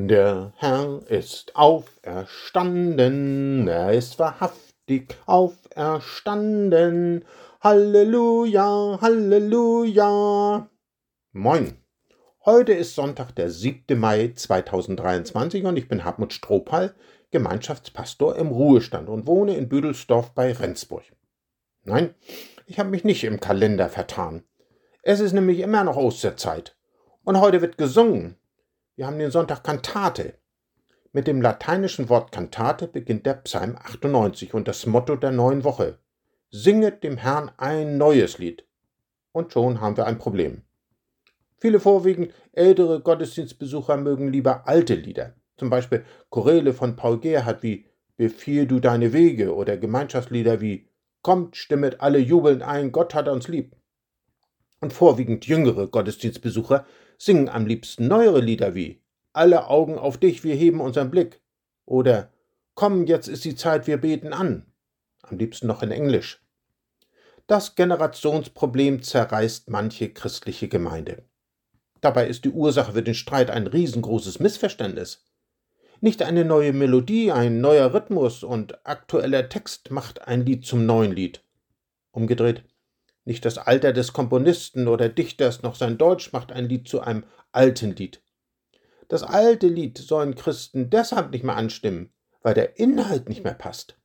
Der 0.00 0.52
Herr 0.54 1.00
ist 1.08 1.56
auferstanden, 1.56 3.66
er 3.66 3.92
ist 3.92 4.20
wahrhaftig 4.20 5.16
auferstanden. 5.26 7.24
Halleluja, 7.60 9.00
Halleluja. 9.00 10.70
Moin. 11.32 11.78
Heute 12.44 12.74
ist 12.74 12.94
Sonntag, 12.94 13.34
der 13.34 13.50
7. 13.50 13.98
Mai 13.98 14.34
2023 14.36 15.64
und 15.64 15.76
ich 15.76 15.88
bin 15.88 16.04
Hartmut 16.04 16.32
Strohpal, 16.32 16.94
Gemeinschaftspastor 17.32 18.36
im 18.36 18.52
Ruhestand 18.52 19.08
und 19.08 19.26
wohne 19.26 19.56
in 19.56 19.68
Büdelsdorf 19.68 20.30
bei 20.30 20.52
Rendsburg. 20.52 21.02
Nein, 21.82 22.14
ich 22.66 22.78
habe 22.78 22.90
mich 22.90 23.02
nicht 23.02 23.24
im 23.24 23.40
Kalender 23.40 23.88
vertan. 23.88 24.44
Es 25.02 25.18
ist 25.18 25.32
nämlich 25.32 25.58
immer 25.58 25.82
noch 25.82 25.96
Osterzeit. 25.96 26.76
Und 27.24 27.40
heute 27.40 27.62
wird 27.62 27.78
gesungen. 27.78 28.37
Wir 28.98 29.06
haben 29.06 29.20
den 29.20 29.30
Sonntag 29.30 29.62
Kantate. 29.62 30.34
Mit 31.12 31.28
dem 31.28 31.40
lateinischen 31.40 32.08
Wort 32.08 32.32
Kantate 32.32 32.88
beginnt 32.88 33.26
der 33.26 33.34
Psalm 33.34 33.76
98 33.76 34.54
und 34.54 34.66
das 34.66 34.86
Motto 34.86 35.14
der 35.14 35.30
neuen 35.30 35.62
Woche. 35.62 36.00
Singet 36.50 37.04
dem 37.04 37.16
Herrn 37.16 37.52
ein 37.58 37.96
neues 37.96 38.38
Lied. 38.38 38.66
Und 39.30 39.52
schon 39.52 39.80
haben 39.80 39.96
wir 39.96 40.06
ein 40.06 40.18
Problem. 40.18 40.62
Viele 41.58 41.78
vorwiegend 41.78 42.34
ältere 42.50 43.00
Gottesdienstbesucher 43.00 43.96
mögen 43.96 44.32
lieber 44.32 44.66
alte 44.66 44.96
Lieder. 44.96 45.34
Zum 45.58 45.70
Beispiel 45.70 46.04
Choräle 46.28 46.72
von 46.72 46.96
Paul 46.96 47.20
Gerhardt 47.20 47.62
wie 47.62 47.84
Befiehl 48.16 48.66
du 48.66 48.80
deine 48.80 49.12
Wege 49.12 49.54
oder 49.54 49.76
Gemeinschaftslieder 49.76 50.60
wie 50.60 50.88
Kommt, 51.22 51.56
stimmet 51.56 52.00
alle 52.00 52.18
jubelnd 52.18 52.62
ein, 52.62 52.90
Gott 52.90 53.14
hat 53.14 53.28
uns 53.28 53.46
lieb. 53.46 53.76
Und 54.80 54.92
vorwiegend 54.92 55.46
jüngere 55.46 55.88
Gottesdienstbesucher 55.88 56.86
singen 57.18 57.48
am 57.48 57.66
liebsten 57.66 58.06
neuere 58.06 58.40
Lieder 58.40 58.74
wie 58.74 59.02
Alle 59.32 59.66
Augen 59.68 59.98
auf 59.98 60.18
dich, 60.18 60.44
wir 60.44 60.54
heben 60.54 60.80
unseren 60.80 61.10
Blick 61.10 61.40
oder 61.84 62.32
Komm, 62.74 63.06
jetzt 63.06 63.26
ist 63.26 63.44
die 63.44 63.56
Zeit, 63.56 63.88
wir 63.88 63.96
beten 63.96 64.32
an. 64.32 64.72
Am 65.22 65.36
liebsten 65.36 65.66
noch 65.66 65.82
in 65.82 65.90
Englisch. 65.90 66.40
Das 67.48 67.74
Generationsproblem 67.74 69.02
zerreißt 69.02 69.68
manche 69.68 70.10
christliche 70.10 70.68
Gemeinde. 70.68 71.24
Dabei 72.00 72.28
ist 72.28 72.44
die 72.44 72.50
Ursache 72.50 72.92
für 72.92 73.02
den 73.02 73.14
Streit 73.14 73.50
ein 73.50 73.66
riesengroßes 73.66 74.38
Missverständnis. 74.38 75.24
Nicht 76.00 76.22
eine 76.22 76.44
neue 76.44 76.72
Melodie, 76.72 77.32
ein 77.32 77.60
neuer 77.60 77.92
Rhythmus 77.92 78.44
und 78.44 78.86
aktueller 78.86 79.48
Text 79.48 79.90
macht 79.90 80.28
ein 80.28 80.46
Lied 80.46 80.64
zum 80.64 80.86
neuen 80.86 81.10
Lied. 81.10 81.42
Umgedreht, 82.12 82.62
nicht 83.28 83.44
das 83.44 83.58
Alter 83.58 83.92
des 83.92 84.14
Komponisten 84.14 84.88
oder 84.88 85.10
Dichters 85.10 85.62
noch 85.62 85.74
sein 85.74 85.98
Deutsch 85.98 86.32
macht 86.32 86.50
ein 86.50 86.66
Lied 86.66 86.88
zu 86.88 87.02
einem 87.02 87.24
alten 87.52 87.94
Lied. 87.94 88.22
Das 89.08 89.22
alte 89.22 89.66
Lied 89.66 89.98
sollen 89.98 90.34
Christen 90.34 90.88
deshalb 90.88 91.30
nicht 91.30 91.44
mehr 91.44 91.56
anstimmen, 91.56 92.10
weil 92.40 92.54
der 92.54 92.78
Inhalt 92.78 93.28
nicht 93.28 93.44
mehr 93.44 93.52
passt. 93.52 93.98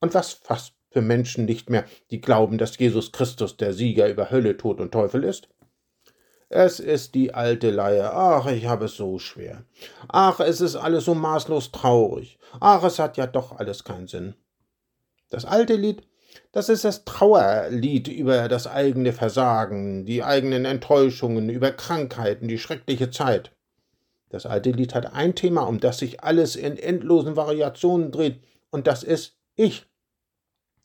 Und 0.00 0.14
was 0.14 0.30
fast 0.30 0.74
für 0.92 1.02
Menschen 1.02 1.46
nicht 1.46 1.68
mehr, 1.68 1.84
die 2.12 2.20
glauben, 2.20 2.56
dass 2.56 2.78
Jesus 2.78 3.10
Christus 3.10 3.56
der 3.56 3.72
Sieger 3.72 4.08
über 4.08 4.30
Hölle, 4.30 4.56
Tod 4.56 4.80
und 4.80 4.92
Teufel 4.92 5.24
ist? 5.24 5.48
Es 6.48 6.78
ist 6.78 7.16
die 7.16 7.34
alte 7.34 7.72
Leier. 7.72 8.12
Ach, 8.14 8.46
ich 8.46 8.66
habe 8.66 8.84
es 8.84 8.94
so 8.94 9.18
schwer. 9.18 9.64
Ach, 10.06 10.38
es 10.38 10.60
ist 10.60 10.76
alles 10.76 11.06
so 11.06 11.16
maßlos 11.16 11.72
traurig. 11.72 12.38
Ach, 12.60 12.84
es 12.84 13.00
hat 13.00 13.16
ja 13.16 13.26
doch 13.26 13.58
alles 13.58 13.82
keinen 13.82 14.06
Sinn. 14.06 14.36
Das 15.28 15.44
alte 15.44 15.74
Lied 15.74 16.06
das 16.52 16.68
ist 16.68 16.84
das 16.84 17.04
Trauerlied 17.04 18.08
über 18.08 18.48
das 18.48 18.66
eigene 18.66 19.12
Versagen, 19.12 20.04
die 20.04 20.22
eigenen 20.22 20.64
Enttäuschungen, 20.64 21.48
über 21.48 21.70
Krankheiten, 21.72 22.48
die 22.48 22.58
schreckliche 22.58 23.10
Zeit. 23.10 23.52
Das 24.28 24.46
alte 24.46 24.70
Lied 24.70 24.94
hat 24.94 25.12
ein 25.12 25.34
Thema, 25.34 25.62
um 25.62 25.80
das 25.80 25.98
sich 25.98 26.22
alles 26.22 26.56
in 26.56 26.76
endlosen 26.76 27.36
Variationen 27.36 28.10
dreht, 28.10 28.40
und 28.70 28.86
das 28.86 29.02
ist 29.02 29.36
ich. 29.54 29.86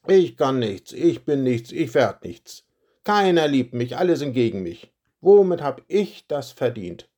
Ich 0.07 0.37
kann 0.37 0.59
nichts, 0.59 0.91
ich 0.91 1.25
bin 1.25 1.43
nichts, 1.43 1.71
ich 1.71 1.93
werd 1.93 2.23
nichts. 2.23 2.65
Keiner 3.03 3.47
liebt 3.47 3.73
mich, 3.73 3.97
alle 3.97 4.17
sind 4.17 4.33
gegen 4.33 4.61
mich. 4.61 4.91
Womit 5.21 5.61
hab 5.61 5.81
ich 5.87 6.27
das 6.27 6.51
verdient? 6.51 7.09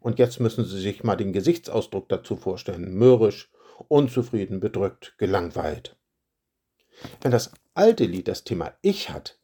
Und 0.00 0.18
jetzt 0.18 0.40
müssen 0.40 0.64
Sie 0.64 0.80
sich 0.80 1.04
mal 1.04 1.16
den 1.16 1.32
Gesichtsausdruck 1.32 2.08
dazu 2.08 2.36
vorstellen. 2.36 2.94
Mürrisch, 2.94 3.50
unzufrieden, 3.88 4.60
bedrückt, 4.60 5.14
gelangweilt. 5.18 5.96
Wenn 7.20 7.30
das 7.30 7.52
alte 7.74 8.04
Lied 8.04 8.28
das 8.28 8.44
Thema 8.44 8.72
Ich 8.82 9.10
hat, 9.10 9.38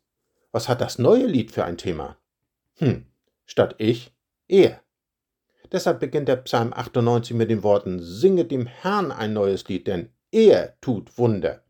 was 0.53 0.69
hat 0.69 0.81
das 0.81 0.99
neue 0.99 1.27
Lied 1.27 1.51
für 1.51 1.65
ein 1.65 1.79
Thema? 1.79 2.17
Hm, 2.77 3.07
statt 3.47 3.75
Ich, 3.79 4.13
er. 4.47 4.83
Deshalb 5.71 6.01
beginnt 6.01 6.29
der 6.29 6.37
Psalm 6.37 6.73
98 6.73 7.37
mit 7.37 7.51
den 7.51 7.63
Worten 7.63 8.01
Singe 8.01 8.45
dem 8.45 8.67
Herrn 8.67 9.13
ein 9.13 9.33
neues 9.33 9.69
Lied, 9.69 9.87
denn 9.87 10.11
er 10.31 10.81
tut 10.81 11.19
Wunder. 11.19 11.63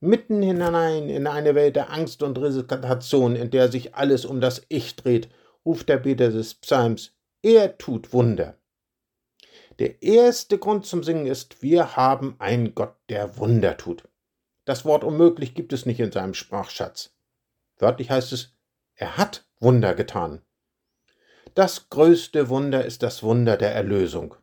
Mitten 0.00 0.42
hinein 0.42 1.08
in 1.08 1.26
eine 1.26 1.54
Welt 1.54 1.76
der 1.76 1.92
Angst 1.92 2.22
und 2.22 2.38
Resignation, 2.38 3.36
in 3.36 3.50
der 3.50 3.70
sich 3.70 3.94
alles 3.94 4.24
um 4.24 4.40
das 4.40 4.62
Ich 4.68 4.96
dreht, 4.96 5.28
ruft 5.64 5.88
der 5.88 5.98
Beter 5.98 6.30
des 6.30 6.54
Psalms, 6.54 7.12
er 7.42 7.76
tut 7.76 8.12
Wunder. 8.12 8.56
Der 9.78 10.02
erste 10.02 10.58
Grund 10.58 10.86
zum 10.86 11.02
Singen 11.02 11.26
ist, 11.26 11.62
wir 11.62 11.96
haben 11.96 12.36
einen 12.38 12.74
Gott, 12.74 12.94
der 13.08 13.38
Wunder 13.38 13.76
tut. 13.76 14.04
Das 14.64 14.84
Wort 14.84 15.04
unmöglich 15.04 15.54
gibt 15.54 15.72
es 15.72 15.86
nicht 15.86 16.00
in 16.00 16.12
seinem 16.12 16.34
Sprachschatz. 16.34 17.14
Wörtlich 17.78 18.10
heißt 18.10 18.32
es, 18.32 18.54
er 18.94 19.16
hat 19.16 19.46
Wunder 19.58 19.94
getan. 19.94 20.42
Das 21.54 21.88
größte 21.88 22.48
Wunder 22.48 22.84
ist 22.84 23.02
das 23.02 23.22
Wunder 23.22 23.56
der 23.56 23.74
Erlösung. 23.74 24.34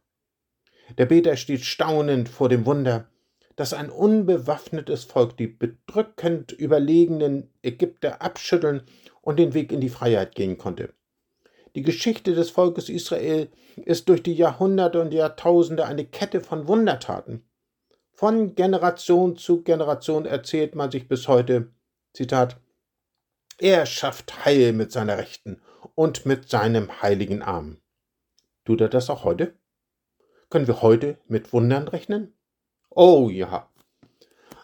Der 0.97 1.05
Beter 1.05 1.35
steht 1.35 1.63
staunend 1.63 2.29
vor 2.29 2.50
dem 2.50 2.66
Wunder, 2.66 3.09
dass 3.55 3.73
ein 3.73 3.89
unbewaffnetes 3.89 5.03
Volk 5.03 5.38
die 5.38 5.47
bedrückend 5.47 6.51
überlegenen 6.51 7.49
Ägypter 7.61 8.22
abschütteln 8.22 8.84
und 9.22 9.38
den 9.38 9.53
Weg 9.53 9.72
in 9.72 9.81
die 9.81 9.89
Freiheit 9.89 10.35
gehen 10.35 10.57
konnte. 10.57 10.94
Die 11.75 11.81
Geschichte 11.81 12.34
des 12.34 12.49
Volkes 12.49 12.89
Israel 12.89 13.49
ist 13.75 14.09
durch 14.09 14.23
die 14.23 14.34
Jahrhunderte 14.34 15.01
und 15.01 15.13
Jahrtausende 15.13 15.85
eine 15.85 16.05
Kette 16.05 16.41
von 16.41 16.67
Wundertaten. 16.67 17.47
Von 18.19 18.55
Generation 18.55 19.38
zu 19.38 19.61
Generation 19.61 20.25
erzählt 20.25 20.73
man 20.73 20.89
sich 20.89 21.07
bis 21.07 21.28
heute, 21.28 21.72
Zitat, 22.13 22.59
er 23.59 23.85
schafft 23.85 24.44
Heil 24.44 24.73
mit 24.73 24.91
seiner 24.91 25.19
Rechten 25.19 25.61
und 25.94 26.25
mit 26.25 26.50
seinem 26.50 27.03
heiligen 27.03 27.44
Arm. 27.44 27.79
Tut 28.66 28.81
er 28.81 28.89
das 28.89 29.11
auch 29.11 29.23
heute? 29.23 29.53
Können 30.50 30.66
wir 30.66 30.81
heute 30.81 31.19
mit 31.28 31.53
Wundern 31.53 31.88
rechnen? 31.88 32.33
Oh 32.89 33.29
ja. 33.29 33.69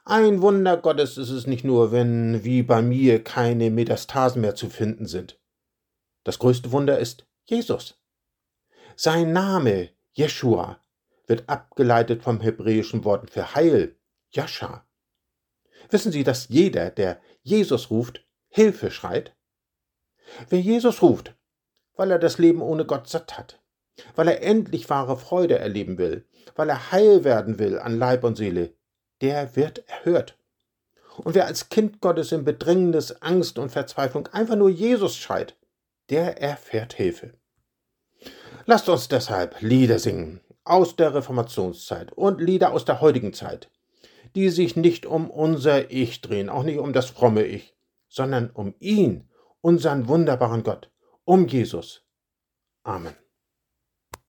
Ein 0.04 0.42
Wunder 0.42 0.76
Gottes 0.76 1.20
ist 1.20 1.30
es 1.30 1.46
nicht 1.46 1.64
nur, 1.64 1.92
wenn 1.92 2.44
wie 2.44 2.64
bei 2.64 2.82
mir 2.82 3.24
keine 3.24 3.70
Metastasen 3.70 4.42
mehr 4.42 4.56
zu 4.56 4.68
finden 4.68 5.06
sind. 5.06 5.40
Das 6.24 6.40
größte 6.40 6.72
Wunder 6.72 6.98
ist 6.98 7.28
Jesus. 7.46 8.02
Sein 8.96 9.32
Name, 9.32 9.92
Jeshua, 10.14 10.83
wird 11.28 11.48
abgeleitet 11.48 12.24
vom 12.24 12.42
hebräischen 12.42 13.04
Wort 13.06 13.30
für 13.30 13.56
Heil, 13.56 13.96
Jascha. 14.32 14.86
Wissen 15.90 16.12
Sie, 16.12 16.24
dass 16.24 16.48
jeder, 16.50 16.90
der 16.90 17.20
Jesus 17.42 17.90
ruft, 17.90 18.26
Hilfe 18.50 18.92
schreit? 18.92 19.36
Wer 20.50 20.60
Jesus 20.60 21.02
ruft, 21.02 21.36
weil 21.96 22.12
er 22.12 22.20
das 22.20 22.38
Leben 22.38 22.62
ohne 22.62 22.86
Gott 22.86 23.08
satt 23.08 23.38
hat, 23.38 23.62
weil 24.16 24.28
er 24.28 24.42
endlich 24.42 24.90
wahre 24.90 25.18
Freude 25.18 25.60
erleben 25.60 25.98
will, 25.98 26.26
weil 26.56 26.70
er 26.70 26.92
heil 26.92 27.24
werden 27.24 27.60
will 27.60 27.80
an 27.80 27.98
Leib 27.98 28.24
und 28.24 28.36
Seele, 28.36 28.74
der 29.22 29.56
wird 29.56 29.88
erhört. 29.88 30.38
Und 31.18 31.36
wer 31.36 31.46
als 31.46 31.70
Kind 31.70 32.02
Gottes 32.02 32.32
in 32.32 32.44
Bedrängnis, 32.44 33.22
Angst 33.22 33.60
und 33.60 33.70
Verzweiflung 33.70 34.28
einfach 34.28 34.56
nur 34.56 34.70
Jesus 34.70 35.16
schreit, 35.16 35.56
der 36.10 36.42
erfährt 36.42 36.94
Hilfe. 36.94 37.34
Lasst 38.66 38.90
uns 38.90 39.08
deshalb 39.08 39.62
Lieder 39.62 40.00
singen, 40.00 40.42
aus 40.64 40.96
der 40.96 41.14
Reformationszeit 41.14 42.12
und 42.14 42.42
Lieder 42.42 42.74
aus 42.74 42.86
der 42.86 43.02
heutigen 43.02 43.34
Zeit, 43.34 43.70
die 44.36 44.50
sich 44.50 44.76
nicht 44.76 45.06
um 45.06 45.30
unser 45.30 45.92
Ich 45.92 46.22
drehen, 46.22 46.50
auch 46.50 46.64
nicht 46.64 46.80
um 46.80 46.94
das 46.94 47.10
fromme 47.10 47.44
Ich, 47.44 47.76
sondern 48.08 48.50
um 48.50 48.74
ihn, 48.80 49.30
unseren 49.62 50.08
wunderbaren 50.08 50.64
Gott, 50.64 50.92
um 51.26 51.48
Jesus. 51.48 52.04
Amen. 52.84 53.23